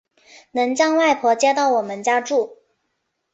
[0.53, 2.57] 能将外婆接到我们家住